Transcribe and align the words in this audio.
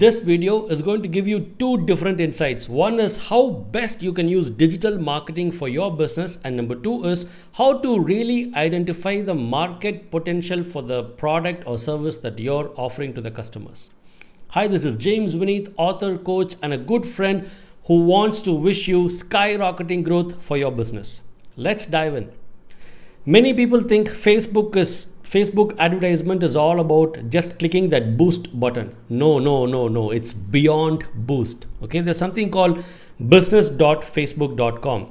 This 0.00 0.20
video 0.20 0.66
is 0.68 0.80
going 0.80 1.02
to 1.02 1.08
give 1.08 1.28
you 1.28 1.40
two 1.58 1.84
different 1.84 2.20
insights. 2.20 2.70
One 2.70 2.98
is 2.98 3.18
how 3.28 3.50
best 3.50 4.02
you 4.02 4.14
can 4.14 4.30
use 4.30 4.48
digital 4.48 4.96
marketing 4.96 5.52
for 5.52 5.68
your 5.68 5.94
business, 5.94 6.38
and 6.42 6.56
number 6.56 6.74
two 6.74 7.04
is 7.04 7.26
how 7.52 7.80
to 7.80 8.00
really 8.00 8.50
identify 8.54 9.20
the 9.20 9.34
market 9.34 10.10
potential 10.10 10.64
for 10.64 10.80
the 10.80 11.02
product 11.02 11.64
or 11.66 11.76
service 11.76 12.16
that 12.16 12.38
you're 12.38 12.72
offering 12.76 13.12
to 13.12 13.20
the 13.20 13.30
customers. 13.30 13.90
Hi, 14.52 14.66
this 14.66 14.86
is 14.86 14.96
James 14.96 15.34
Vineeth, 15.34 15.70
author, 15.76 16.16
coach, 16.16 16.56
and 16.62 16.72
a 16.72 16.78
good 16.78 17.04
friend 17.04 17.50
who 17.84 18.02
wants 18.06 18.40
to 18.40 18.54
wish 18.54 18.88
you 18.88 19.02
skyrocketing 19.04 20.02
growth 20.02 20.42
for 20.42 20.56
your 20.56 20.72
business. 20.72 21.20
Let's 21.56 21.86
dive 21.86 22.14
in. 22.14 22.32
Many 23.26 23.52
people 23.52 23.82
think 23.82 24.08
Facebook 24.08 24.76
is 24.76 25.12
Facebook 25.30 25.78
advertisement 25.78 26.42
is 26.42 26.56
all 26.56 26.80
about 26.80 27.16
just 27.30 27.56
clicking 27.60 27.88
that 27.90 28.16
boost 28.16 28.48
button. 28.58 28.96
No, 29.08 29.38
no, 29.38 29.64
no, 29.64 29.86
no. 29.86 30.10
It's 30.10 30.32
beyond 30.32 31.04
boost. 31.14 31.66
Okay, 31.84 32.00
there's 32.00 32.18
something 32.18 32.50
called 32.50 32.82
business.facebook.com. 33.28 35.10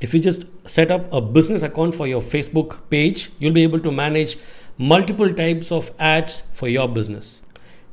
If 0.00 0.14
you 0.14 0.20
just 0.20 0.44
set 0.68 0.92
up 0.92 1.12
a 1.12 1.20
business 1.20 1.64
account 1.64 1.96
for 1.96 2.06
your 2.06 2.20
Facebook 2.20 2.78
page, 2.88 3.30
you'll 3.40 3.54
be 3.54 3.64
able 3.64 3.80
to 3.80 3.90
manage 3.90 4.38
multiple 4.78 5.34
types 5.34 5.72
of 5.72 5.90
ads 5.98 6.42
for 6.52 6.68
your 6.68 6.86
business. 6.86 7.40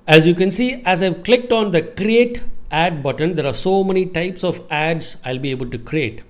As 0.05 0.27
you 0.27 0.35
can 0.35 0.51
see, 0.51 0.83
as 0.85 1.01
I've 1.01 1.23
clicked 1.23 1.51
on 1.51 1.71
the 1.71 1.81
create 1.81 2.43
ad 2.69 3.01
button, 3.01 3.33
there 3.33 3.47
are 3.47 3.55
so 3.55 3.83
many 3.83 4.05
types 4.05 4.43
of 4.43 4.61
ads 4.69 5.17
I'll 5.25 5.39
be 5.39 5.49
able 5.49 5.71
to 5.71 5.79
create 5.79 6.21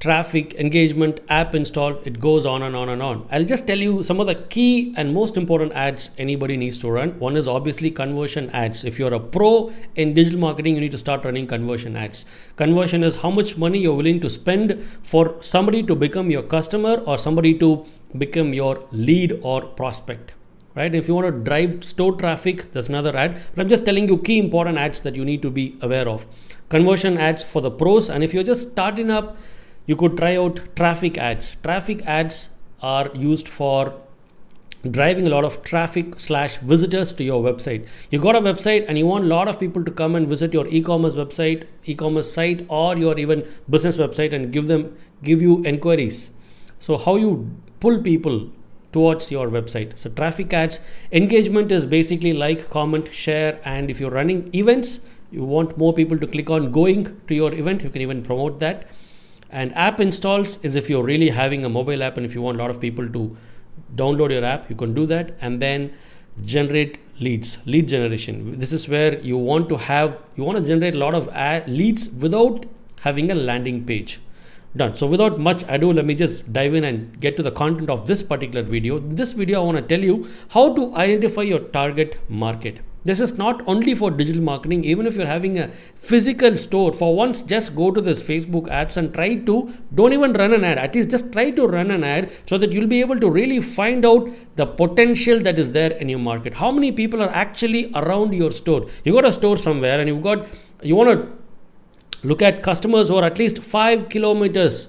traffic, 0.00 0.54
engagement, 0.54 1.20
app 1.28 1.54
install, 1.54 1.98
it 2.04 2.20
goes 2.20 2.46
on 2.46 2.62
and 2.62 2.76
on 2.76 2.88
and 2.88 3.02
on. 3.02 3.26
I'll 3.32 3.44
just 3.44 3.66
tell 3.66 3.78
you 3.78 4.02
some 4.04 4.20
of 4.20 4.26
the 4.26 4.36
key 4.36 4.94
and 4.96 5.12
most 5.12 5.36
important 5.36 5.72
ads 5.72 6.10
anybody 6.18 6.56
needs 6.56 6.78
to 6.78 6.90
run. 6.90 7.18
One 7.18 7.36
is 7.36 7.48
obviously 7.48 7.90
conversion 7.90 8.48
ads. 8.50 8.84
If 8.84 8.98
you're 8.98 9.14
a 9.14 9.20
pro 9.20 9.72
in 9.96 10.14
digital 10.14 10.38
marketing, 10.38 10.76
you 10.76 10.80
need 10.80 10.92
to 10.92 10.98
start 10.98 11.24
running 11.24 11.46
conversion 11.46 11.96
ads. 11.96 12.26
Conversion 12.56 13.02
is 13.02 13.16
how 13.16 13.30
much 13.30 13.56
money 13.56 13.80
you're 13.80 13.96
willing 13.96 14.20
to 14.20 14.30
spend 14.30 14.84
for 15.02 15.36
somebody 15.40 15.82
to 15.82 15.96
become 15.96 16.30
your 16.30 16.42
customer 16.42 16.94
or 17.06 17.18
somebody 17.18 17.58
to 17.58 17.84
become 18.16 18.54
your 18.54 18.84
lead 18.92 19.38
or 19.42 19.62
prospect. 19.62 20.32
Right? 20.76 20.94
If 20.94 21.08
you 21.08 21.14
want 21.14 21.26
to 21.26 21.32
drive 21.32 21.82
store 21.82 22.14
traffic, 22.14 22.72
that's 22.72 22.88
another 22.88 23.16
ad. 23.16 23.40
But 23.52 23.62
I'm 23.62 23.68
just 23.68 23.84
telling 23.84 24.06
you 24.06 24.18
key 24.18 24.38
important 24.38 24.78
ads 24.78 25.00
that 25.00 25.16
you 25.16 25.24
need 25.24 25.42
to 25.42 25.50
be 25.50 25.76
aware 25.82 26.08
of. 26.08 26.24
Conversion 26.68 27.18
ads 27.18 27.42
for 27.42 27.60
the 27.60 27.70
pros, 27.70 28.08
and 28.08 28.22
if 28.22 28.32
you're 28.32 28.44
just 28.44 28.70
starting 28.70 29.10
up, 29.10 29.38
you 29.88 29.96
could 29.96 30.16
try 30.18 30.36
out 30.36 30.60
traffic 30.76 31.16
ads. 31.16 31.56
Traffic 31.62 32.06
ads 32.06 32.50
are 32.82 33.10
used 33.14 33.48
for 33.48 33.94
driving 34.90 35.26
a 35.26 35.30
lot 35.30 35.44
of 35.44 35.62
traffic 35.62 36.20
slash 36.20 36.58
visitors 36.58 37.10
to 37.12 37.24
your 37.24 37.42
website. 37.42 37.86
You 38.10 38.18
got 38.20 38.36
a 38.36 38.40
website 38.40 38.84
and 38.86 38.98
you 38.98 39.06
want 39.06 39.24
a 39.24 39.28
lot 39.28 39.48
of 39.48 39.58
people 39.58 39.82
to 39.84 39.90
come 39.90 40.14
and 40.14 40.28
visit 40.28 40.52
your 40.52 40.68
e-commerce 40.68 41.16
website 41.16 41.64
e-commerce 41.86 42.30
site 42.32 42.64
or 42.68 42.96
your 42.96 43.18
even 43.18 43.48
business 43.70 43.96
website 43.96 44.34
and 44.34 44.52
give 44.52 44.66
them 44.66 44.94
give 45.24 45.40
you 45.40 45.64
inquiries. 45.64 46.30
So 46.80 46.98
how 46.98 47.16
you 47.16 47.50
pull 47.80 48.00
people 48.02 48.50
towards 48.92 49.30
your 49.30 49.48
website. 49.48 49.98
So 49.98 50.10
traffic 50.10 50.52
ads 50.52 50.80
engagement 51.12 51.72
is 51.72 51.86
basically 51.86 52.34
like 52.34 52.68
comment 52.68 53.12
share 53.12 53.58
and 53.64 53.90
if 53.90 54.00
you're 54.00 54.16
running 54.20 54.50
events 54.54 55.00
you 55.30 55.44
want 55.44 55.76
more 55.78 55.92
people 55.92 56.18
to 56.18 56.26
click 56.26 56.50
on 56.50 56.70
going 56.72 57.20
to 57.26 57.34
your 57.34 57.52
event. 57.54 57.82
You 57.82 57.90
can 57.90 58.02
even 58.02 58.22
promote 58.22 58.60
that 58.60 58.86
and 59.50 59.74
app 59.76 60.00
installs 60.00 60.58
is 60.62 60.76
if 60.76 60.90
you're 60.90 61.04
really 61.04 61.30
having 61.30 61.64
a 61.64 61.68
mobile 61.68 62.02
app 62.02 62.16
and 62.16 62.26
if 62.26 62.34
you 62.34 62.42
want 62.42 62.58
a 62.58 62.60
lot 62.60 62.70
of 62.70 62.80
people 62.80 63.08
to 63.08 63.36
download 63.94 64.30
your 64.30 64.44
app, 64.44 64.68
you 64.68 64.76
can 64.76 64.94
do 64.94 65.06
that. 65.06 65.36
And 65.40 65.60
then 65.60 65.92
generate 66.44 66.98
leads, 67.18 67.58
lead 67.66 67.88
generation. 67.88 68.58
This 68.58 68.72
is 68.72 68.88
where 68.88 69.18
you 69.20 69.38
want 69.38 69.68
to 69.70 69.76
have, 69.76 70.18
you 70.36 70.44
want 70.44 70.58
to 70.58 70.64
generate 70.64 70.94
a 70.94 70.98
lot 70.98 71.14
of 71.14 71.28
ad 71.30 71.68
leads 71.68 72.10
without 72.10 72.66
having 73.00 73.30
a 73.30 73.34
landing 73.34 73.84
page. 73.84 74.20
Done. 74.76 74.94
So 74.96 75.06
without 75.06 75.40
much 75.40 75.64
ado, 75.66 75.92
let 75.92 76.04
me 76.04 76.14
just 76.14 76.52
dive 76.52 76.74
in 76.74 76.84
and 76.84 77.18
get 77.20 77.36
to 77.38 77.42
the 77.42 77.50
content 77.50 77.88
of 77.88 78.06
this 78.06 78.22
particular 78.22 78.62
video. 78.62 78.98
This 78.98 79.32
video, 79.32 79.62
I 79.62 79.64
want 79.64 79.78
to 79.78 79.82
tell 79.82 80.04
you 80.04 80.28
how 80.50 80.74
to 80.74 80.94
identify 80.94 81.42
your 81.42 81.60
target 81.60 82.18
market. 82.28 82.80
This 83.04 83.20
is 83.20 83.38
not 83.38 83.62
only 83.66 83.94
for 83.94 84.10
digital 84.10 84.42
marketing, 84.42 84.84
even 84.84 85.06
if 85.06 85.16
you're 85.16 85.26
having 85.26 85.58
a 85.58 85.68
physical 85.68 86.56
store, 86.56 86.92
for 86.92 87.14
once 87.14 87.42
just 87.42 87.74
go 87.74 87.90
to 87.90 88.00
this 88.00 88.22
Facebook 88.22 88.68
ads 88.68 88.96
and 88.96 89.14
try 89.14 89.36
to, 89.36 89.72
don't 89.94 90.12
even 90.12 90.32
run 90.32 90.52
an 90.52 90.64
ad, 90.64 90.78
at 90.78 90.94
least 90.94 91.10
just 91.10 91.32
try 91.32 91.50
to 91.50 91.66
run 91.66 91.90
an 91.90 92.04
ad 92.04 92.30
so 92.46 92.58
that 92.58 92.72
you'll 92.72 92.88
be 92.88 93.00
able 93.00 93.18
to 93.20 93.30
really 93.30 93.60
find 93.62 94.04
out 94.04 94.28
the 94.56 94.66
potential 94.66 95.40
that 95.40 95.58
is 95.58 95.72
there 95.72 95.92
in 95.92 96.08
your 96.08 96.18
market. 96.18 96.54
How 96.54 96.70
many 96.72 96.92
people 96.92 97.22
are 97.22 97.30
actually 97.30 97.90
around 97.94 98.34
your 98.34 98.50
store? 98.50 98.86
You 99.04 99.12
got 99.12 99.24
a 99.24 99.32
store 99.32 99.56
somewhere 99.56 100.00
and 100.00 100.08
you've 100.08 100.22
got, 100.22 100.46
you 100.82 100.96
want 100.96 101.10
to 101.10 102.26
look 102.26 102.42
at 102.42 102.62
customers 102.62 103.08
who 103.08 103.16
are 103.16 103.24
at 103.24 103.38
least 103.38 103.60
five 103.60 104.08
kilometers 104.08 104.88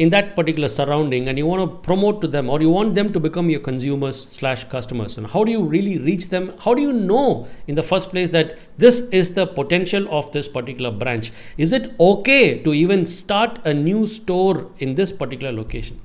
in 0.00 0.08
that 0.08 0.34
particular 0.34 0.66
surrounding 0.66 1.28
and 1.28 1.36
you 1.36 1.44
want 1.44 1.60
to 1.60 1.76
promote 1.86 2.22
to 2.22 2.26
them 2.26 2.48
or 2.48 2.58
you 2.62 2.70
want 2.70 2.94
them 2.94 3.12
to 3.12 3.20
become 3.20 3.50
your 3.50 3.60
consumers 3.60 4.28
slash 4.32 4.64
customers. 4.64 5.18
And 5.18 5.26
how 5.26 5.44
do 5.44 5.52
you 5.52 5.62
really 5.62 5.98
reach 5.98 6.30
them? 6.30 6.54
How 6.60 6.72
do 6.72 6.80
you 6.80 6.94
know 6.94 7.46
in 7.66 7.74
the 7.74 7.82
first 7.82 8.08
place 8.08 8.30
that 8.30 8.58
this 8.78 9.00
is 9.10 9.34
the 9.34 9.46
potential 9.46 10.06
of 10.10 10.32
this 10.32 10.48
particular 10.48 10.90
branch? 10.90 11.30
Is 11.58 11.74
it 11.74 11.92
okay 12.00 12.62
to 12.62 12.72
even 12.72 13.04
start 13.04 13.58
a 13.66 13.74
new 13.74 14.06
store 14.06 14.70
in 14.78 14.94
this 14.94 15.12
particular 15.12 15.52
location? 15.52 16.00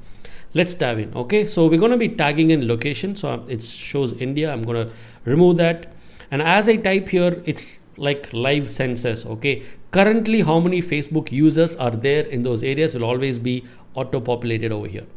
Let's 0.53 0.73
dive 0.73 0.99
in 0.99 1.13
okay? 1.13 1.45
So 1.45 1.67
we're 1.67 1.79
going 1.79 1.91
to 1.91 1.97
be 1.97 2.09
tagging 2.09 2.51
in 2.51 2.67
location. 2.67 3.15
So 3.15 3.29
um, 3.29 3.45
it 3.47 3.61
shows 3.61 4.11
india. 4.11 4.51
I'm 4.51 4.63
going 4.63 4.87
to 4.87 4.93
remove 5.23 5.55
that. 5.57 5.93
And 6.31 6.41
as 6.41 6.67
i 6.67 6.75
type 6.75 7.07
here 7.07 7.41
it's 7.45 7.79
like 7.95 8.33
live 8.33 8.69
census 8.69 9.25
okay? 9.25 9.63
Currently 9.91 10.41
how 10.41 10.59
many 10.59 10.81
facebook 10.81 11.31
users 11.31 11.77
are 11.77 11.91
there 11.91 12.25
in 12.25 12.43
those 12.43 12.61
areas? 12.61 12.93
Will 12.95 13.05
always 13.05 13.39
be 13.39 13.63
auto 13.95 14.19
populated 14.19 14.71
over 14.71 14.87
here. 14.87 15.07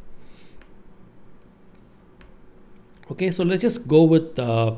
Okay 3.11 3.31
so 3.31 3.44
let's 3.44 3.62
just 3.62 3.89
go 3.89 4.05
with 4.05 4.39
uh, 4.39 4.75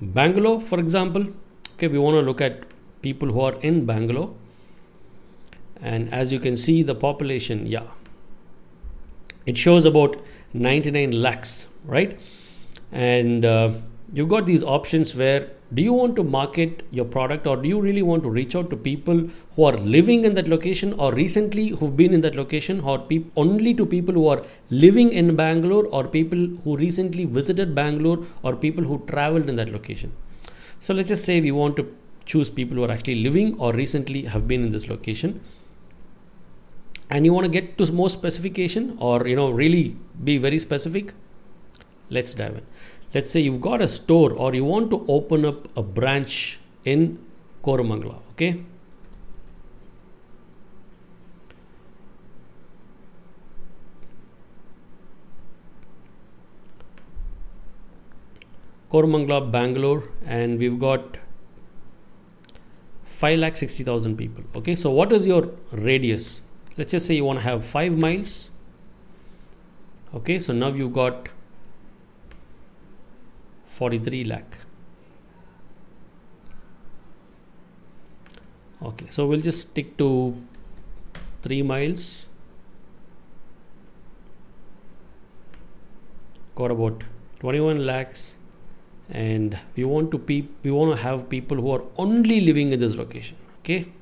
Bangalore 0.00 0.60
for 0.60 0.78
example. 0.78 1.26
Okay 1.74 1.88
we 1.88 1.98
want 1.98 2.16
to 2.16 2.22
look 2.22 2.40
at 2.40 2.64
people 3.02 3.28
who 3.28 3.40
are 3.40 3.54
in 3.60 3.84
Bangalore. 3.86 4.34
And 5.80 6.12
as 6.12 6.32
you 6.32 6.40
can 6.40 6.56
see 6.56 6.82
the 6.82 6.94
population 6.94 7.66
yeah. 7.66 7.86
It 9.46 9.56
shows 9.56 9.84
about 9.84 10.20
99 10.52 11.12
lakhs 11.12 11.66
right? 11.84 12.20
And 12.92 13.44
uh, 13.44 13.72
you've 14.12 14.28
got 14.28 14.46
these 14.46 14.62
options 14.62 15.14
where 15.14 15.50
do 15.74 15.82
you 15.82 15.92
want 15.92 16.16
to 16.16 16.24
market 16.24 16.82
your 16.90 17.04
product 17.04 17.46
or 17.46 17.56
do 17.56 17.68
you 17.68 17.78
really 17.78 18.00
want 18.00 18.22
to 18.22 18.30
reach 18.30 18.56
out 18.56 18.70
to 18.70 18.76
people 18.76 19.28
who 19.54 19.64
are 19.64 19.76
living 19.76 20.24
in 20.24 20.34
that 20.34 20.48
location 20.48 20.94
or 20.94 21.12
recently 21.12 21.68
who've 21.68 21.96
been 21.96 22.14
in 22.14 22.22
that 22.22 22.34
location 22.34 22.80
or 22.80 22.98
pe- 22.98 23.24
only 23.36 23.74
to 23.74 23.84
people 23.84 24.14
who 24.14 24.26
are 24.26 24.42
living 24.70 25.12
in 25.12 25.36
bangalore 25.36 25.84
or 25.86 26.04
people 26.04 26.38
who 26.64 26.76
recently 26.76 27.26
visited 27.26 27.74
bangalore 27.74 28.24
or 28.42 28.56
people 28.56 28.82
who 28.82 29.04
traveled 29.06 29.48
in 29.48 29.56
that 29.56 29.70
location? 29.70 30.10
So 30.80 30.94
let's 30.94 31.08
just 31.08 31.24
say 31.24 31.40
we 31.40 31.52
want 31.52 31.76
to 31.76 31.94
choose 32.24 32.48
people 32.48 32.76
who 32.76 32.84
are 32.84 32.90
actually 32.90 33.16
living 33.16 33.58
or 33.58 33.74
recently 33.74 34.22
have 34.22 34.48
been 34.48 34.64
in 34.64 34.72
this 34.72 34.88
location. 34.88 35.42
And 37.10 37.26
you 37.26 37.32
want 37.32 37.44
to 37.44 37.50
get 37.50 37.76
to 37.78 37.92
more 37.92 38.08
specification 38.08 38.96
or 39.00 39.26
you 39.26 39.36
know 39.36 39.50
really 39.50 39.96
be 40.24 40.38
very 40.38 40.58
specific? 40.58 41.12
Let's 42.10 42.32
dive 42.32 42.56
in 42.56 42.62
let's 43.14 43.30
say 43.30 43.40
you've 43.40 43.60
got 43.60 43.80
a 43.80 43.88
store 43.88 44.32
or 44.32 44.54
you 44.54 44.64
want 44.64 44.90
to 44.90 45.04
open 45.08 45.44
up 45.44 45.68
a 45.76 45.82
branch 45.82 46.58
in 46.84 47.18
Koramangala, 47.62 48.20
okay? 48.32 48.62
Koramangala, 58.90 59.50
Bangalore, 59.52 60.08
and 60.24 60.58
we've 60.58 60.78
got 60.78 61.18
5 63.04 63.38
lakh 63.38 63.56
60,000 63.56 64.16
people. 64.16 64.44
Okay, 64.54 64.74
so 64.74 64.90
what 64.90 65.12
is 65.12 65.26
your 65.26 65.50
radius? 65.72 66.40
Let's 66.76 66.92
just 66.92 67.06
say 67.06 67.14
you 67.14 67.24
want 67.24 67.40
to 67.40 67.42
have 67.42 67.64
5 67.64 67.98
miles. 67.98 68.50
Okay, 70.14 70.38
so 70.38 70.52
now 70.54 70.68
you've 70.68 70.94
got 70.94 71.28
43 73.78 74.24
lakh. 74.24 74.56
Okay 78.90 79.06
so 79.16 79.26
we'll 79.26 79.44
just 79.48 79.68
stick 79.68 79.96
to 79.98 80.08
3 81.42 81.62
miles. 81.62 82.06
Got 86.54 86.72
about 86.72 87.04
21 87.40 87.86
lakhs. 87.86 88.34
And 89.10 89.58
we 89.74 89.84
want 89.84 90.10
to 90.12 90.18
we 90.62 90.70
want 90.70 90.94
to 90.94 91.02
have 91.02 91.28
people 91.28 91.62
who 91.66 91.70
are 91.76 91.84
only 92.06 92.40
living 92.48 92.72
in 92.72 92.80
this 92.80 92.96
location 92.96 93.36
okay? 93.60 93.92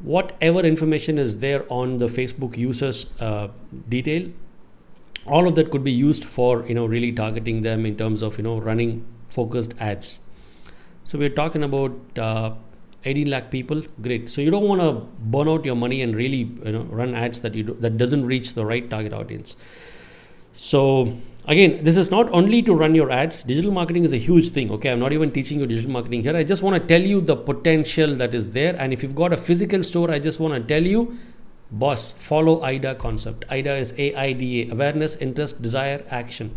Whatever 0.00 0.60
information 0.60 1.18
is 1.18 1.38
there 1.38 1.64
on 1.68 1.98
the 1.98 2.06
facebook 2.06 2.56
users 2.56 3.06
uh, 3.20 3.48
detail 3.88 4.30
all 5.30 5.46
of 5.48 5.54
that 5.54 5.70
could 5.70 5.84
be 5.84 5.92
used 5.92 6.24
for 6.24 6.66
you 6.66 6.74
know 6.74 6.86
really 6.86 7.12
targeting 7.12 7.62
them 7.62 7.86
in 7.86 7.96
terms 7.96 8.22
of 8.22 8.36
you 8.38 8.44
know 8.44 8.58
running 8.58 9.04
focused 9.28 9.74
ads. 9.78 10.18
So 11.04 11.18
we're 11.18 11.36
talking 11.38 11.62
about 11.62 12.18
uh, 12.18 12.52
18 13.04 13.30
lakh 13.30 13.50
people. 13.50 13.82
Great. 14.02 14.28
So 14.28 14.40
you 14.40 14.50
don't 14.50 14.68
want 14.68 14.80
to 14.80 14.92
burn 15.34 15.48
out 15.48 15.64
your 15.64 15.76
money 15.76 16.02
and 16.02 16.14
really 16.14 16.42
you 16.64 16.72
know 16.72 16.82
run 17.00 17.14
ads 17.14 17.40
that 17.42 17.54
you 17.54 17.62
do, 17.62 17.74
that 17.80 17.96
doesn't 17.96 18.26
reach 18.26 18.54
the 18.54 18.66
right 18.66 18.88
target 18.90 19.12
audience. 19.12 19.56
So 20.52 21.16
again 21.46 21.82
this 21.84 21.96
is 21.96 22.10
not 22.10 22.30
only 22.32 22.62
to 22.62 22.74
run 22.74 22.94
your 22.94 23.10
ads. 23.10 23.42
Digital 23.42 23.72
marketing 23.72 24.04
is 24.04 24.12
a 24.12 24.22
huge 24.28 24.50
thing 24.50 24.70
okay? 24.72 24.90
I'm 24.90 25.00
not 25.00 25.12
even 25.12 25.30
teaching 25.30 25.60
you 25.60 25.66
digital 25.66 25.90
marketing 25.90 26.22
here. 26.22 26.36
I 26.36 26.44
just 26.44 26.62
want 26.62 26.80
to 26.80 26.86
tell 26.94 27.00
you 27.00 27.20
the 27.20 27.36
potential 27.36 28.16
that 28.16 28.34
is 28.34 28.50
there. 28.52 28.76
And 28.76 28.92
if 28.92 29.02
you've 29.02 29.14
got 29.14 29.32
a 29.32 29.36
physical 29.36 29.82
store 29.82 30.10
i 30.10 30.18
just 30.18 30.40
want 30.40 30.54
to 30.54 30.74
tell 30.74 30.86
you 30.94 31.16
boss 31.70 32.12
follow 32.12 32.62
IDA 32.62 32.94
concept. 32.94 33.44
IDA 33.50 33.76
is 33.76 33.92
aida 33.98 34.72
awareness 34.72 35.16
interest 35.16 35.62
desire 35.62 36.04
action. 36.10 36.56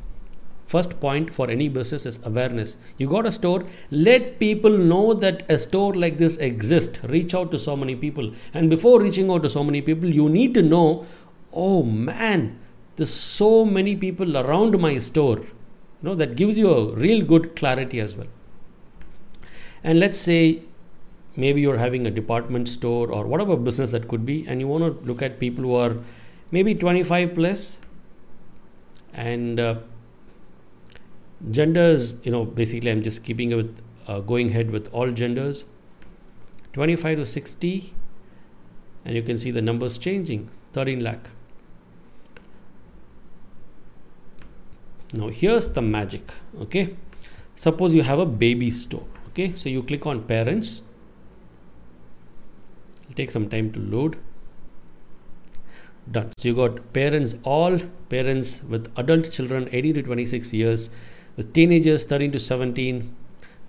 First 0.66 1.00
point 1.00 1.34
for 1.34 1.50
any 1.50 1.70
business 1.70 2.06
is 2.06 2.20
awareness. 2.24 2.78
You 2.98 3.08
got 3.08 3.26
a 3.26 3.32
store 3.32 3.66
let 3.92 4.40
people 4.40 4.78
know 4.78 5.14
that 5.14 5.46
a 5.50 5.58
store 5.58 5.94
like 5.94 6.18
this 6.18 6.38
exists. 6.38 7.04
Reach 7.04 7.36
out 7.36 7.52
to 7.52 7.60
so 7.60 7.76
many 7.76 7.96
people. 7.96 8.34
And 8.54 8.70
before 8.70 9.02
reaching 9.02 9.30
out 9.30 9.44
to 9.44 9.50
so 9.50 9.64
many 9.64 9.82
people 9.82 10.10
you 10.10 10.30
need 10.30 10.54
to 10.56 10.62
know 10.62 11.06
oh 11.54 11.84
man 11.84 12.60
there's 12.96 13.14
so 13.14 13.66
many 13.66 13.96
people 13.96 14.38
around 14.38 14.80
my 14.80 14.98
store 14.98 15.40
you 15.40 16.10
know 16.10 16.16
that 16.16 16.36
gives 16.36 16.58
you 16.58 16.74
a 16.74 16.94
real 16.94 17.22
good 17.24 17.56
clarity 17.56 18.00
as 18.00 18.16
well. 18.16 18.28
And 19.84 20.00
let's 20.00 20.18
say 20.18 20.64
maybe 21.36 21.62
you're 21.62 21.78
having 21.78 22.06
a 22.08 22.12
department 22.12 22.68
store 22.68 23.12
or 23.12 23.26
whatever 23.26 23.56
business 23.56 23.92
that 23.92 24.08
could 24.08 24.26
be 24.26 24.46
and 24.48 24.60
you 24.60 24.68
want 24.68 24.84
to 24.84 25.08
look 25.08 25.22
at 25.22 25.40
people 25.40 25.64
who 25.64 25.76
are 25.76 25.98
maybe 26.52 26.76
25 26.76 27.34
plus 27.36 27.80
and 29.14 29.60
uh, 29.60 29.76
genders 31.50 32.14
you 32.24 32.32
know 32.32 32.46
basically 32.46 32.92
i'm 32.92 33.02
just 33.02 33.24
keeping 33.24 33.52
it 33.52 33.56
with 33.56 33.82
uh, 34.08 34.20
going 34.20 34.50
ahead 34.50 34.72
with 34.72 34.90
all 34.92 35.12
genders. 35.12 35.66
25 36.74 37.18
to 37.18 37.26
60 37.26 37.94
and 39.06 39.16
you 39.16 39.22
can 39.22 39.38
see 39.38 39.52
the 39.52 39.62
numbers 39.62 39.98
changing 39.98 40.50
13 40.74 41.02
lakh. 41.02 41.30
Now 45.14 45.28
here's 45.28 45.68
the 45.68 45.82
magic 45.82 46.32
okay? 46.60 46.96
Suppose 47.56 47.94
you 47.94 48.02
have 48.02 48.18
a 48.18 48.26
baby 48.26 48.72
store 48.72 49.06
okay? 49.30 49.54
So 49.56 49.70
you 49.70 49.84
click 49.84 50.08
on 50.08 50.24
parents 50.24 50.82
take 53.16 53.32
some 53.32 53.50
time 53.50 53.72
to 53.74 53.80
load. 53.80 54.18
Done 56.12 56.32
so 56.38 56.48
you 56.50 56.56
got 56.56 56.92
parents 56.92 57.36
all 57.44 57.80
parents 58.10 58.62
with 58.64 58.92
adult 58.98 59.32
children 59.32 59.70
80 59.72 59.94
to 59.94 60.02
26 60.04 60.54
years 60.54 60.90
with 61.38 61.54
teenagers 61.54 62.04
13 62.04 62.34
to 62.34 62.40
17 62.40 63.16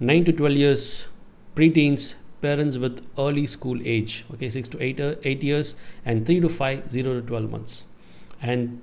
9 0.00 0.24
to 0.24 0.32
12 0.32 0.56
years 0.56 1.06
preteens 1.54 2.14
parents 2.40 2.76
with 2.76 3.06
early 3.16 3.46
school 3.46 3.78
age 3.84 4.24
okay 4.32 4.48
6 4.48 4.68
to 4.70 4.82
8, 4.82 5.00
uh, 5.00 5.14
8 5.22 5.44
years 5.44 5.76
and 6.04 6.26
3 6.26 6.40
to 6.40 6.48
5 6.48 6.90
0 6.90 7.20
to 7.20 7.26
12 7.26 7.50
months. 7.50 7.84
And 8.42 8.82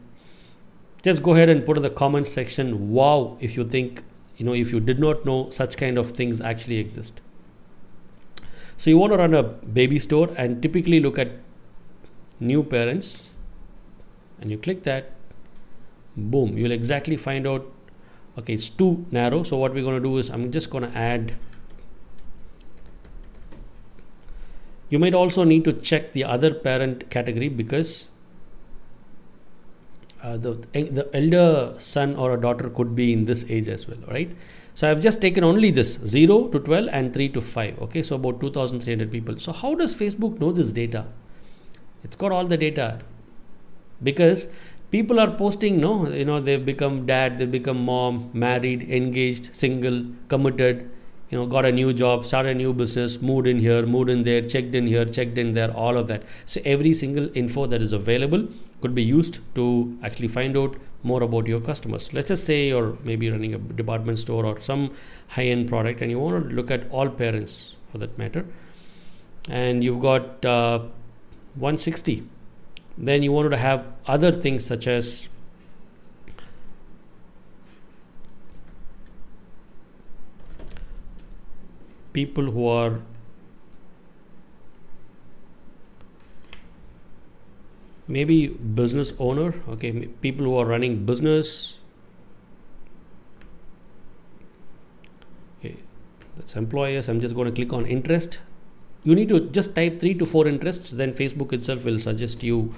just 1.04 1.22
go 1.22 1.34
ahead 1.34 1.50
and 1.50 1.66
put 1.66 1.78
in 1.78 1.84
the 1.84 1.90
comment 1.90 2.28
section 2.28 2.92
wow 2.92 3.38
if 3.40 3.58
you 3.58 3.66
think 3.66 4.04
you 4.38 4.46
know 4.46 4.54
if 4.54 4.72
you 4.72 4.80
did 4.80 5.00
not 5.00 5.26
know 5.26 5.50
such 5.50 5.76
kind 5.76 5.98
of 5.98 6.12
things 6.12 6.40
actually 6.40 6.78
exist 6.78 7.22
so 8.82 8.90
you 8.90 8.98
want 8.98 9.14
to 9.14 9.18
run 9.20 9.36
a 9.36 9.44
baby 9.78 10.00
store 10.00 10.30
and 10.44 10.60
typically 10.60 11.00
look 11.00 11.20
at 11.20 11.34
new 12.40 12.64
parents 12.64 13.30
and 14.40 14.50
you 14.50 14.58
click 14.58 14.82
that 14.86 15.12
boom 16.18 16.58
you'll 16.58 16.72
exactly 16.72 17.16
find 17.16 17.46
out 17.46 17.68
okay 18.40 18.54
it's 18.54 18.70
too 18.70 19.06
narrow. 19.12 19.44
So 19.44 19.58
what 19.58 19.76
we're 19.76 19.84
going 19.84 20.02
to 20.02 20.10
do 20.10 20.18
is 20.18 20.32
I'm 20.32 20.52
just 20.52 20.72
going 20.72 20.90
to 20.90 20.98
add 20.98 21.36
you 24.90 24.98
might 24.98 25.14
also 25.14 25.44
need 25.44 25.64
to 25.66 25.74
check 25.74 26.14
the 26.14 26.24
other 26.24 26.52
parent 26.52 27.12
category 27.12 27.50
because 27.50 28.08
uh, 30.24 30.38
the 30.38 30.54
the 30.74 31.10
elder 31.14 31.74
son 31.78 32.16
or 32.16 32.34
a 32.34 32.40
daughter 32.40 32.70
could 32.70 32.96
be 32.96 33.12
in 33.14 33.26
this 33.26 33.46
age 33.50 33.68
as 33.68 33.88
well 33.88 33.98
right? 34.08 34.36
So 34.74 34.90
i've 34.90 35.02
just 35.02 35.22
taken 35.22 35.44
only 35.44 35.70
this 35.72 36.00
0 36.06 36.48
to 36.50 36.60
12 36.60 36.90
and 36.92 37.14
3 37.14 37.30
to 37.30 37.42
5 37.42 37.82
okay? 37.82 38.04
So 38.04 38.16
about 38.16 38.40
2300 38.40 39.12
people. 39.12 39.40
So 39.40 39.52
how 39.52 39.76
does 39.76 39.96
facebook 39.96 40.40
know 40.40 40.52
this 40.52 40.72
data? 40.72 41.06
It's 42.04 42.16
got 42.16 42.32
all 42.32 42.46
the 42.46 42.58
data. 42.58 43.02
Because 44.02 44.52
people 44.90 45.20
are 45.20 45.32
posting 45.32 45.80
no? 45.80 46.08
You 46.10 46.26
know 46.26 46.40
they've 46.40 46.66
become 46.66 47.06
dad 47.06 47.38
they've 47.38 47.52
become 47.52 47.84
mom 47.86 48.30
married 48.34 48.90
engaged 48.90 49.56
single 49.56 50.06
committed 50.28 50.90
you 51.32 51.38
know 51.38 51.46
got 51.46 51.66
a 51.66 51.72
new 51.72 51.94
job 51.94 52.26
started 52.26 52.52
a 52.52 52.60
new 52.62 52.74
business 52.74 53.22
moved 53.22 53.48
in 53.48 53.60
here 53.66 53.86
moved 53.86 54.10
in 54.10 54.24
there 54.24 54.42
checked 54.54 54.76
in 54.76 54.86
here 54.86 55.06
checked 55.06 55.38
in 55.38 55.54
there 55.54 55.72
all 55.72 55.98
of 55.98 56.08
that. 56.08 56.24
So 56.46 56.62
every 56.66 56.94
single 56.94 57.30
info 57.34 57.66
that 57.68 57.82
is 57.82 57.94
available 57.94 58.48
could 58.82 58.94
be 58.94 59.04
used 59.04 59.40
to 59.56 59.98
actually 60.04 60.28
find 60.28 60.58
out 60.58 60.76
more 61.04 61.24
about 61.24 61.48
your 61.48 61.62
customers. 61.62 62.14
Let's 62.14 62.28
just 62.28 62.44
say 62.46 62.68
you're 62.68 62.98
maybe 63.04 63.30
running 63.30 63.54
a 63.54 63.60
department 63.60 64.20
store 64.20 64.46
or 64.46 64.60
some 64.60 64.94
high 65.30 65.46
end 65.46 65.70
product 65.70 66.02
and 66.02 66.12
you 66.12 66.20
want 66.20 66.50
to 66.50 66.56
look 66.56 66.70
at 66.70 66.90
all 66.92 67.10
parents 67.10 67.76
for 67.92 67.98
that 68.00 68.18
matter 68.18 68.46
and 69.50 69.84
you've 69.84 70.02
got 70.02 70.46
uh, 70.46 70.80
160 71.56 72.24
then 72.98 73.24
you 73.24 73.32
wanted 73.32 73.50
to 73.50 73.58
have 73.58 73.86
other 74.06 74.32
things 74.32 74.66
such 74.66 74.86
as 74.86 75.30
people 82.14 82.52
who 82.52 82.68
are 82.68 83.00
maybe 88.08 88.48
business 88.80 89.14
owner 89.20 89.54
okay 89.70 89.92
people 90.28 90.46
who 90.46 90.56
are 90.58 90.66
running 90.66 91.06
business. 91.06 91.78
Okay 95.60 95.78
that's 96.36 96.56
employers. 96.56 97.08
I'm 97.08 97.20
just 97.20 97.36
going 97.36 97.48
to 97.48 97.54
click 97.54 97.74
on 97.74 97.86
interest. 97.86 98.40
You 99.04 99.16
need 99.16 99.30
to 99.30 99.40
just 99.50 99.76
type 99.76 100.00
three 100.00 100.14
to 100.16 100.26
four 100.26 100.48
interests 100.48 100.92
then 100.92 101.14
facebook 101.14 101.54
itself 101.54 101.86
will 101.86 102.00
suggest 102.00 102.44
you 102.44 102.76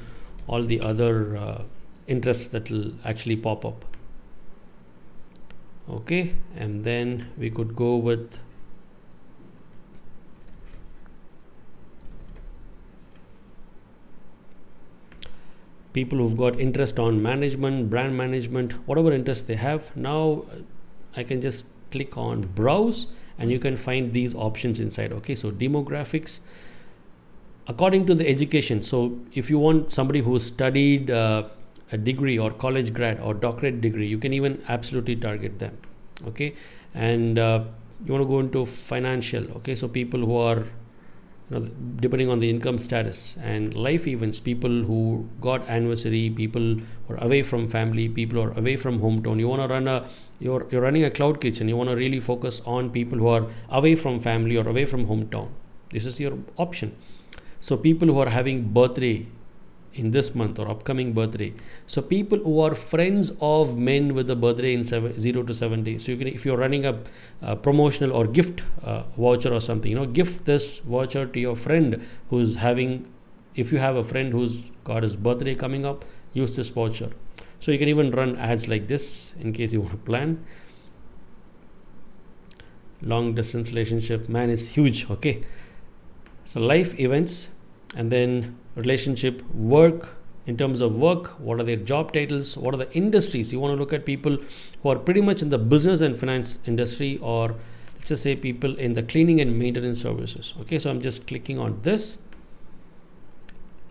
all 0.47 0.61
the 0.61 0.79
other 0.81 1.37
uh, 1.37 1.63
interests 2.07 2.47
that 2.49 2.69
will 2.69 2.93
actually 3.03 3.35
pop 3.35 3.65
up. 3.65 3.85
Okay 5.89 6.35
and 6.55 6.83
then 6.83 7.29
we 7.37 7.49
could 7.49 7.75
go 7.75 7.95
with 7.95 8.39
people 15.93 16.17
who've 16.17 16.37
got 16.37 16.59
interest 16.59 16.99
on 16.99 17.21
management 17.21 17.89
brand 17.89 18.17
management 18.17 18.73
whatever 18.87 19.11
interest 19.13 19.47
they 19.47 19.55
have 19.55 19.95
now 19.95 20.43
i 21.15 21.23
can 21.23 21.41
just 21.41 21.67
click 21.91 22.17
on 22.17 22.41
browse 22.41 23.07
and 23.37 23.51
you 23.51 23.59
can 23.59 23.75
find 23.75 24.13
these 24.13 24.35
options 24.35 24.79
inside. 24.79 25.11
Okay 25.13 25.35
so 25.35 25.51
demographics. 25.51 26.39
According 27.67 28.05
to 28.07 28.15
the 28.15 28.27
education 28.27 28.83
so 28.83 29.19
if 29.33 29.49
you 29.49 29.59
want 29.59 29.91
somebody 29.93 30.21
who 30.21 30.37
studied 30.39 31.09
uh, 31.09 31.43
a 31.91 31.97
degree 31.97 32.37
or 32.37 32.51
college 32.51 32.93
grad 32.93 33.19
or 33.19 33.33
doctorate 33.33 33.81
degree 33.81 34.07
you 34.07 34.17
can 34.17 34.33
even 34.33 34.61
absolutely 34.67 35.15
target 35.15 35.59
them. 35.59 35.77
Okay 36.27 36.53
and 36.93 37.39
uh, 37.39 37.63
you 38.05 38.13
want 38.13 38.23
to 38.23 38.27
go 38.27 38.39
into 38.39 38.65
financial. 38.65 39.51
Okay 39.57 39.75
so 39.75 39.87
people 39.87 40.19
who 40.19 40.35
are 40.35 40.63
know 41.53 41.69
depending 41.97 42.29
on 42.29 42.39
the 42.39 42.49
income 42.49 42.79
status. 42.79 43.37
And 43.41 43.73
life 43.73 44.07
events 44.07 44.39
people 44.39 44.83
who 44.83 45.27
got 45.41 45.67
anniversary 45.67 46.29
people 46.29 46.75
who 47.07 47.13
are 47.13 47.23
away 47.23 47.43
from 47.43 47.67
family 47.67 48.09
people 48.09 48.41
who 48.41 48.49
are 48.49 48.57
away 48.57 48.75
from 48.75 48.99
hometown. 48.99 49.39
You 49.39 49.47
want 49.47 49.61
to 49.61 49.67
run 49.73 49.87
a 49.87 50.05
you're, 50.39 50.67
you're 50.71 50.81
running 50.81 51.05
a 51.05 51.11
cloud 51.11 51.39
kitchen. 51.39 51.69
You 51.69 51.77
want 51.77 51.89
to 51.89 51.95
really 51.95 52.19
focus 52.19 52.61
on 52.65 52.89
people 52.89 53.17
who 53.17 53.27
are 53.27 53.47
away 53.69 53.95
from 53.95 54.19
family 54.19 54.57
or 54.57 54.67
away 54.67 54.85
from 54.85 55.07
hometown. 55.07 55.49
This 55.91 56.05
is 56.05 56.19
your 56.19 56.37
option. 56.57 56.95
So 57.61 57.77
people 57.77 58.09
who 58.09 58.19
are 58.19 58.29
having 58.29 58.73
birthday 58.73 59.27
in 59.93 60.11
this 60.11 60.33
month 60.33 60.59
or 60.59 60.67
upcoming 60.69 61.13
birthday. 61.13 61.53
So 61.87 62.01
people 62.01 62.39
who 62.39 62.59
are 62.59 62.73
friends 62.75 63.31
of 63.39 63.77
men 63.77 64.13
with 64.13 64.29
a 64.29 64.35
birthday 64.35 64.73
in 64.73 64.83
seven, 64.83 65.19
0 65.19 65.43
to 65.43 65.53
7 65.53 65.83
days. 65.83 66.05
So 66.05 66.11
you 66.11 66.17
can 66.17 66.27
if 66.27 66.45
you're 66.45 66.57
running 66.57 66.85
a, 66.85 66.99
a 67.41 67.55
promotional 67.55 68.11
or 68.13 68.25
gift 68.25 68.63
uh, 68.83 69.03
voucher 69.17 69.53
or 69.53 69.61
something 69.61 69.91
you 69.91 69.97
know 69.97 70.05
gift 70.05 70.45
this 70.45 70.79
voucher 70.79 71.25
to 71.25 71.39
your 71.39 71.55
friend 71.55 72.05
who's 72.29 72.55
having 72.55 73.05
if 73.55 73.71
you 73.71 73.77
have 73.77 73.95
a 73.95 74.03
friend 74.03 74.31
who's 74.31 74.63
got 74.83 75.03
his 75.03 75.15
birthday 75.15 75.53
coming 75.53 75.85
up 75.85 76.05
use 76.33 76.55
this 76.55 76.69
voucher. 76.69 77.11
So 77.59 77.71
you 77.71 77.77
can 77.77 77.87
even 77.87 78.11
run 78.11 78.35
ads 78.37 78.67
like 78.67 78.87
this 78.87 79.33
in 79.39 79.53
case 79.53 79.73
you 79.73 79.81
want 79.81 79.91
to 79.91 79.97
plan. 79.97 80.43
Long 83.01 83.35
distance 83.35 83.69
relationship 83.69 84.27
man 84.27 84.49
is 84.49 84.69
huge 84.69 85.09
okay? 85.09 85.43
So 86.45 86.59
life 86.59 86.99
events 86.99 87.49
and 87.95 88.11
then 88.11 88.57
relationship 88.75 89.43
work 89.53 90.15
in 90.45 90.57
terms 90.57 90.81
of 90.81 90.95
work 90.95 91.27
what 91.39 91.59
are 91.59 91.63
their 91.63 91.77
job 91.77 92.11
titles 92.13 92.57
what 92.57 92.73
are 92.73 92.77
the 92.77 92.91
industries? 92.93 93.51
You 93.51 93.59
want 93.59 93.75
to 93.75 93.79
look 93.79 93.93
at 93.93 94.05
people 94.05 94.37
who 94.81 94.89
are 94.89 94.97
pretty 94.97 95.21
much 95.21 95.41
in 95.41 95.49
the 95.49 95.57
business 95.57 96.01
and 96.01 96.19
finance 96.19 96.59
industry 96.65 97.17
or 97.21 97.55
let's 97.95 98.09
just 98.09 98.23
say 98.23 98.35
people 98.35 98.75
in 98.77 98.93
the 98.93 99.03
cleaning 99.03 99.39
and 99.39 99.57
maintenance 99.57 100.01
services. 100.01 100.53
Okay 100.61 100.79
so 100.79 100.89
i'm 100.89 101.01
just 101.01 101.27
clicking 101.27 101.59
on 101.59 101.79
this. 101.83 102.17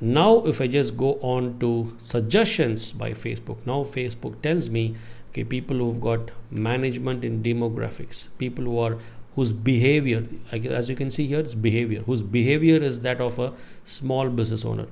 Now 0.00 0.44
if 0.44 0.60
i 0.60 0.66
just 0.66 0.96
go 0.96 1.14
on 1.22 1.58
to 1.60 1.96
suggestions 1.98 2.92
by 2.92 3.12
facebook. 3.12 3.58
Now 3.64 3.84
facebook 3.84 4.42
tells 4.42 4.68
me 4.68 4.96
okay 5.30 5.44
people 5.44 5.76
who've 5.78 6.00
got 6.00 6.30
management 6.50 7.24
in 7.24 7.42
demographics 7.42 8.26
people 8.36 8.64
who 8.64 8.78
are 8.78 8.98
whose 9.34 9.52
behavior 9.52 10.26
as 10.52 10.90
you 10.90 10.96
can 10.96 11.10
see 11.10 11.26
here 11.26 11.40
it's 11.40 11.54
behavior. 11.54 12.02
Whose 12.02 12.22
behavior 12.22 12.76
is 12.76 13.00
that 13.02 13.20
of 13.20 13.38
a 13.38 13.52
small 13.84 14.28
business 14.28 14.64
owner. 14.64 14.86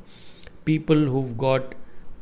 People 0.65 0.97
who've 0.97 1.37
got 1.37 1.75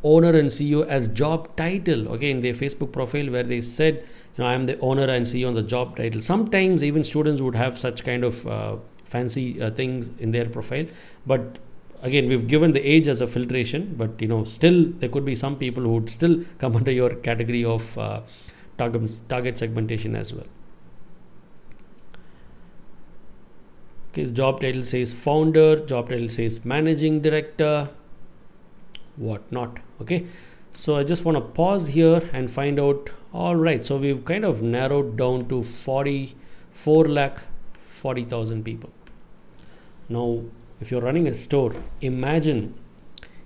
owner 0.02 0.30
and 0.30 0.48
ceo 0.48 0.86
as 0.86 1.08
job 1.08 1.54
title. 1.56 2.08
Okay 2.08 2.30
in 2.30 2.40
their 2.40 2.54
facebook 2.54 2.92
profile 2.92 3.30
where 3.30 3.42
they 3.42 3.60
said 3.60 3.96
you 4.36 4.42
know 4.42 4.46
i 4.46 4.52
am 4.54 4.66
the 4.66 4.78
owner 4.80 5.04
and 5.04 5.26
ceo 5.26 5.48
on 5.48 5.54
the 5.54 5.62
job 5.62 5.96
title. 5.96 6.20
Sometimes 6.20 6.82
even 6.82 7.04
students 7.04 7.40
would 7.40 7.54
have 7.54 7.78
such 7.78 8.04
kind 8.04 8.24
of 8.24 8.46
uh, 8.46 8.76
fancy 9.04 9.62
uh, 9.62 9.70
things 9.70 10.10
in 10.18 10.32
their 10.32 10.48
profile. 10.48 10.86
But 11.26 11.58
again 12.02 12.28
we've 12.28 12.46
given 12.46 12.72
the 12.72 12.80
age 12.80 13.08
as 13.08 13.20
a 13.20 13.26
filtration 13.26 13.94
but 13.96 14.20
you 14.22 14.28
know 14.28 14.44
still 14.44 14.84
there 15.00 15.08
could 15.08 15.24
be 15.24 15.34
some 15.34 15.56
people 15.56 15.82
who 15.82 15.94
would 15.94 16.10
still 16.10 16.44
come 16.58 16.76
under 16.80 16.92
your 16.92 17.14
category 17.16 17.64
of 17.64 17.96
uh, 17.98 18.20
target, 18.76 19.20
target 19.28 19.58
segmentation 19.58 20.14
as 20.14 20.32
well 20.32 20.46
okay 24.18 24.32
job 24.32 24.60
title 24.60 24.82
says 24.82 25.12
founder 25.12 25.76
job 25.86 26.08
title 26.08 26.28
says 26.28 26.64
managing 26.64 27.20
director 27.20 27.88
what 29.16 29.52
not 29.52 29.78
okay 30.00 30.26
so 30.72 30.96
i 30.96 31.04
just 31.04 31.24
want 31.24 31.36
to 31.36 31.44
pause 31.58 31.88
here 31.88 32.22
and 32.32 32.50
find 32.50 32.80
out 32.80 33.10
all 33.32 33.56
right 33.56 33.84
so 33.84 33.96
we've 33.96 34.24
kind 34.24 34.44
of 34.44 34.62
narrowed 34.62 35.16
down 35.16 35.48
to 35.48 35.62
44 35.62 37.04
lakh 37.06 37.40
40000 37.98 38.64
people. 38.64 38.90
Now 40.08 40.44
if 40.80 40.90
you're 40.90 41.00
running 41.00 41.26
a 41.26 41.34
store 41.34 41.74
imagine 42.00 42.74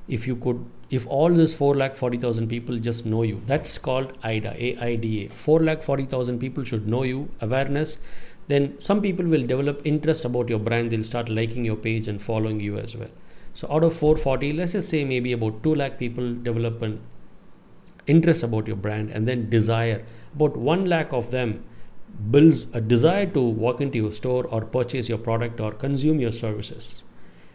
if 0.06 0.26
you 0.26 0.36
could 0.36 0.64
if 0.90 1.06
all 1.06 1.30
this 1.30 1.54
4 1.54 1.74
lakh 1.74 1.96
40000 1.96 2.48
people 2.48 2.78
just 2.78 3.06
know 3.06 3.22
you. 3.22 3.40
That's 3.46 3.78
called 3.78 4.12
ida 4.22 4.52
aida 4.60 5.28
4 5.32 5.60
lakh 5.60 5.82
40000 5.82 6.38
people 6.38 6.64
should 6.64 6.86
know 6.86 7.02
you. 7.02 7.30
Awareness 7.40 7.96
then 8.48 8.80
some 8.80 9.00
people 9.00 9.24
will 9.24 9.46
develop 9.46 9.80
interest 9.84 10.24
about 10.24 10.48
your 10.48 10.58
brand. 10.58 10.90
They'll 10.90 11.02
start 11.02 11.28
liking 11.28 11.64
your 11.64 11.76
page 11.76 12.08
and 12.08 12.20
following 12.20 12.60
you 12.60 12.76
as 12.76 12.96
well. 12.96 13.10
So 13.54 13.68
out 13.70 13.84
of 13.84 13.94
440 13.94 14.52
let's 14.54 14.72
just 14.72 14.88
say 14.88 15.04
maybe 15.04 15.32
about 15.32 15.62
2 15.62 15.74
lakh 15.74 15.98
people 15.98 16.34
develop 16.34 16.80
an 16.82 17.00
interest 18.06 18.42
about 18.42 18.66
your 18.66 18.76
brand 18.76 19.10
and 19.10 19.28
then 19.28 19.48
desire 19.50 20.04
about 20.34 20.56
1 20.56 20.86
lakh 20.86 21.12
of 21.12 21.30
them 21.30 21.62
builds 22.30 22.66
a 22.72 22.80
desire 22.80 23.26
to 23.26 23.40
walk 23.40 23.80
into 23.80 23.98
your 23.98 24.12
store 24.12 24.44
or 24.46 24.62
purchase 24.62 25.08
your 25.08 25.18
product 25.18 25.60
or 25.60 25.72
consume 25.72 26.20
your 26.20 26.32
services 26.32 27.04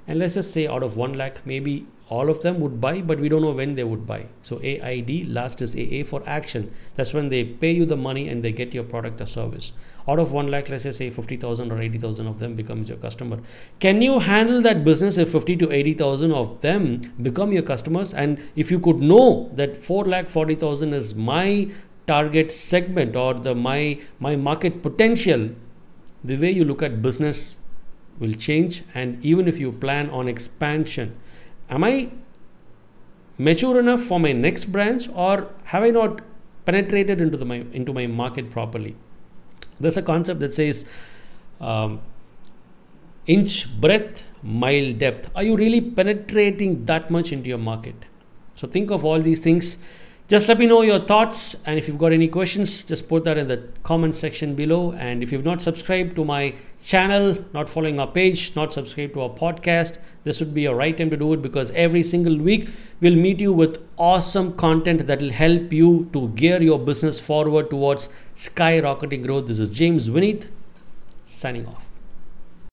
and 0.07 0.19
let's 0.19 0.35
just 0.35 0.51
say 0.51 0.67
out 0.67 0.83
of 0.83 0.95
1 0.95 1.13
lakh 1.13 1.45
maybe 1.45 1.85
all 2.09 2.29
of 2.29 2.39
them 2.41 2.59
would 2.61 2.79
buy 2.79 3.01
but 3.01 3.19
we 3.19 3.27
don't 3.27 3.41
know 3.41 3.51
when 3.51 3.75
they 3.75 3.83
would 3.83 4.05
buy. 4.07 4.25
So 4.41 4.59
aid 4.63 5.09
last 5.27 5.61
is 5.61 5.75
aa 5.75 6.03
for 6.05 6.23
action. 6.25 6.71
That's 6.95 7.13
when 7.13 7.29
they 7.29 7.43
pay 7.43 7.71
you 7.71 7.85
the 7.85 7.97
money 7.97 8.29
and 8.29 8.43
they 8.43 8.51
get 8.51 8.73
your 8.73 8.85
product 8.85 9.19
or 9.19 9.25
service. 9.25 9.73
Out 10.07 10.19
of 10.19 10.31
1 10.31 10.47
lakh 10.47 10.69
let's 10.69 10.83
just 10.83 10.99
say 10.99 11.09
50000 11.09 11.71
or 11.71 11.81
80000 11.81 12.27
of 12.27 12.39
them 12.39 12.55
becomes 12.55 12.87
your 12.87 12.97
customer. 12.97 13.39
Can 13.79 14.01
you 14.01 14.19
handle 14.19 14.61
that 14.61 14.85
business 14.85 15.17
if 15.17 15.31
50 15.31 15.57
to 15.57 15.71
80000 15.71 16.31
of 16.31 16.61
them 16.61 17.13
become 17.21 17.51
your 17.51 17.63
customers? 17.63 18.13
And 18.13 18.39
if 18.55 18.71
you 18.71 18.79
could 18.79 19.01
know 19.01 19.51
that 19.55 19.75
4 19.75 20.05
lakh 20.05 20.29
40000 20.29 20.93
is 20.93 21.13
my 21.15 21.69
target 22.07 22.53
segment 22.53 23.17
or 23.17 23.33
the 23.33 23.53
my 23.53 23.99
my 24.17 24.35
market 24.37 24.81
potential 24.81 25.49
the 26.23 26.37
way 26.37 26.49
you 26.49 26.63
look 26.63 26.81
at 26.81 27.01
business 27.01 27.57
will 28.19 28.33
change. 28.33 28.83
And 28.93 29.23
even 29.23 29.47
if 29.47 29.59
you 29.59 29.71
plan 29.71 30.09
on 30.09 30.27
expansion 30.27 31.15
am 31.69 31.83
i 31.83 32.09
mature 33.37 33.79
enough 33.79 34.01
for 34.01 34.19
my 34.19 34.31
next 34.31 34.65
branch 34.65 35.09
or 35.13 35.49
have 35.65 35.83
i 35.83 35.89
not 35.89 36.21
penetrated 36.65 37.21
into 37.21 37.37
the 37.37 37.45
my 37.45 37.63
into 37.71 37.93
my 37.93 38.07
market 38.07 38.49
properly? 38.51 38.95
There's 39.79 39.97
a 39.97 40.01
concept 40.01 40.39
that 40.39 40.53
says 40.53 40.85
um, 41.61 42.01
inch 43.25 43.79
breadth 43.79 44.23
mile 44.41 44.91
depth. 44.93 45.29
Are 45.35 45.43
you 45.43 45.55
really 45.55 45.81
penetrating 45.81 46.85
that 46.85 47.11
much 47.11 47.31
into 47.31 47.47
your 47.49 47.57
market? 47.57 47.95
So 48.55 48.67
think 48.67 48.91
of 48.91 49.05
all 49.05 49.19
these 49.19 49.39
things 49.39 49.83
just 50.27 50.49
let 50.49 50.59
me 50.59 50.65
know 50.65 50.81
your 50.81 50.99
thoughts 50.99 51.55
and 51.65 51.79
if 51.79 51.87
you've 51.87 51.97
got 51.97 52.11
any 52.11 52.27
questions 52.27 52.83
just 52.83 53.07
put 53.07 53.23
that 53.23 53.37
in 53.37 53.47
the 53.47 53.63
comment 53.83 54.13
section 54.13 54.55
below. 54.55 54.91
And 54.91 55.23
if 55.23 55.31
you've 55.31 55.45
not 55.45 55.61
subscribed 55.61 56.15
to 56.17 56.25
my 56.25 56.53
channel 56.83 57.45
not 57.53 57.69
following 57.69 57.99
our 57.99 58.07
page 58.07 58.53
not 58.55 58.73
subscribed 58.73 59.13
to 59.13 59.21
our 59.21 59.29
podcast 59.29 59.99
this 60.25 60.41
would 60.41 60.53
be 60.53 60.65
a 60.65 60.75
right 60.75 60.97
time 60.97 61.09
to 61.09 61.17
do 61.17 61.31
it 61.33 61.41
because 61.41 61.71
every 61.71 62.03
single 62.03 62.37
week 62.37 62.69
we'll 62.99 63.15
meet 63.15 63.39
you 63.39 63.53
with 63.53 63.81
awesome 63.97 64.53
content 64.57 65.07
that 65.07 65.21
will 65.21 65.31
help 65.31 65.71
you 65.71 66.09
to 66.11 66.27
gear 66.29 66.61
your 66.61 66.77
business 66.77 67.19
forward 67.21 67.69
towards 67.69 68.09
skyrocketing 68.35 69.23
growth. 69.23 69.47
This 69.47 69.59
is 69.59 69.69
james 69.69 70.09
Vineet 70.09 70.47
signing 71.23 71.65
off 71.67 71.86